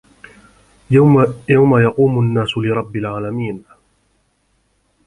[1.49, 3.63] يَومَ يَقومُ النّاسُ لِرَبِّ العالَمينَ